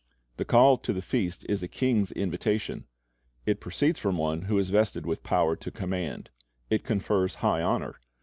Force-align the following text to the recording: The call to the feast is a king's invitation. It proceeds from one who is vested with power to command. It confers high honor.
The 0.37 0.45
call 0.45 0.79
to 0.79 0.93
the 0.93 1.01
feast 1.03 1.45
is 1.47 1.61
a 1.61 1.67
king's 1.67 2.11
invitation. 2.13 2.87
It 3.45 3.59
proceeds 3.59 3.99
from 3.99 4.17
one 4.17 4.41
who 4.45 4.57
is 4.57 4.71
vested 4.71 5.05
with 5.05 5.21
power 5.21 5.55
to 5.57 5.69
command. 5.69 6.31
It 6.71 6.83
confers 6.83 7.35
high 7.45 7.61
honor. 7.61 7.99